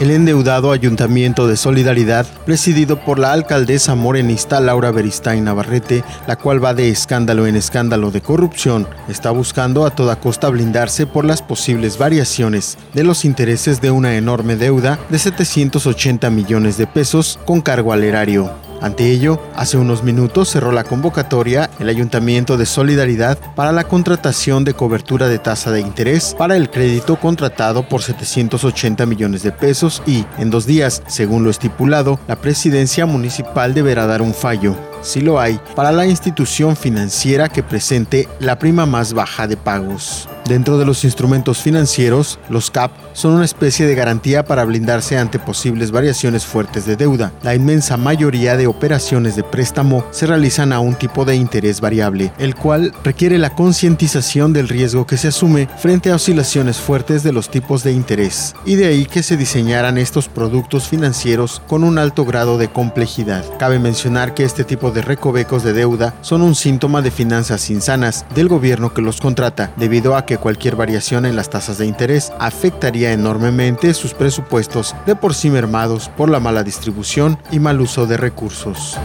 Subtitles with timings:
[0.00, 6.64] El endeudado Ayuntamiento de Solidaridad, presidido por la alcaldesa morenista Laura Beristain Navarrete, la cual
[6.64, 11.42] va de escándalo en escándalo de corrupción, está buscando a toda costa blindarse por las
[11.42, 17.60] posibles variaciones de los intereses de una enorme deuda de 780 millones de pesos con
[17.60, 18.69] cargo al erario.
[18.80, 24.64] Ante ello, hace unos minutos cerró la convocatoria el Ayuntamiento de Solidaridad para la contratación
[24.64, 30.02] de cobertura de tasa de interés para el crédito contratado por 780 millones de pesos
[30.06, 35.20] y, en dos días, según lo estipulado, la presidencia municipal deberá dar un fallo si
[35.20, 40.28] lo hay, para la institución financiera que presente la prima más baja de pagos.
[40.50, 45.38] Dentro de los instrumentos financieros, los CAP son una especie de garantía para blindarse ante
[45.38, 47.32] posibles variaciones fuertes de deuda.
[47.44, 52.32] La inmensa mayoría de operaciones de préstamo se realizan a un tipo de interés variable,
[52.36, 57.32] el cual requiere la concientización del riesgo que se asume frente a oscilaciones fuertes de
[57.32, 61.96] los tipos de interés, y de ahí que se diseñaran estos productos financieros con un
[61.96, 63.44] alto grado de complejidad.
[63.60, 68.26] Cabe mencionar que este tipo de recovecos de deuda son un síntoma de finanzas insanas
[68.34, 72.32] del gobierno que los contrata, debido a que cualquier variación en las tasas de interés
[72.38, 78.06] afectaría enormemente sus presupuestos de por sí mermados por la mala distribución y mal uso
[78.06, 78.98] de recursos.